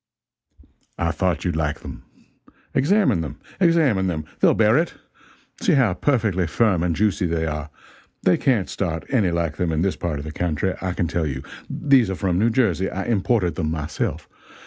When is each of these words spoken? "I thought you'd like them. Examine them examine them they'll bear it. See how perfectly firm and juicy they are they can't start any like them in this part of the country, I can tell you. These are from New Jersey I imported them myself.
"I 0.97 1.11
thought 1.11 1.45
you'd 1.45 1.55
like 1.55 1.81
them. 1.81 2.01
Examine 2.73 3.21
them 3.21 3.39
examine 3.59 4.07
them 4.07 4.25
they'll 4.39 4.55
bear 4.55 4.75
it. 4.75 4.95
See 5.61 5.73
how 5.73 5.93
perfectly 5.93 6.47
firm 6.47 6.81
and 6.81 6.95
juicy 6.95 7.27
they 7.27 7.45
are 7.45 7.69
they 8.23 8.35
can't 8.35 8.67
start 8.67 9.05
any 9.09 9.29
like 9.29 9.57
them 9.57 9.71
in 9.71 9.83
this 9.83 9.95
part 9.95 10.17
of 10.17 10.25
the 10.25 10.31
country, 10.31 10.73
I 10.81 10.93
can 10.93 11.07
tell 11.07 11.27
you. 11.27 11.43
These 11.69 12.09
are 12.09 12.15
from 12.15 12.39
New 12.39 12.49
Jersey 12.49 12.89
I 12.89 13.03
imported 13.05 13.53
them 13.53 13.69
myself. 13.69 14.27